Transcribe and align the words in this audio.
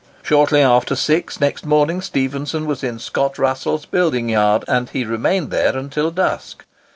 Shortly 0.23 0.63
after 0.63 0.95
six 0.95 1.39
next 1.39 1.63
morning 1.63 2.01
Stephenson 2.01 2.65
was 2.65 2.83
in 2.83 2.97
Scott 2.97 3.37
Russell's 3.37 3.85
building 3.85 4.29
yard, 4.29 4.65
and 4.67 4.89
he 4.89 5.05
remained 5.05 5.51
there 5.51 5.77
until 5.77 6.09
dusk. 6.09 6.65